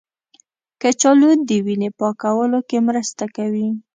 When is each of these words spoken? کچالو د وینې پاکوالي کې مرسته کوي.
کچالو 0.81 1.31
د 1.47 1.49
وینې 1.65 1.89
پاکوالي 1.99 2.59
کې 2.69 2.77
مرسته 2.87 3.23
کوي. 3.35 3.67